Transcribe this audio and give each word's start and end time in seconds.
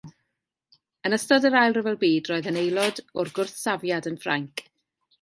Yn 1.09 1.17
ystod 1.17 1.45
yr 1.51 1.59
Ail 1.61 1.77
Ryfel 1.77 2.01
Byd 2.05 2.33
roedd 2.33 2.51
yn 2.55 2.59
aelod 2.65 3.05
o'r 3.25 3.33
Gwrthsafiad 3.39 4.13
yn 4.15 4.23
Ffrainc. 4.27 4.69